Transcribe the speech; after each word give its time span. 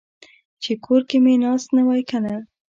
چې 0.63 0.71
کور 0.85 1.01
کې 1.09 1.17
مې 1.23 1.33
ناست 1.43 1.67
نه 1.77 1.83
وای 1.87 2.01
کنه. 2.09 2.35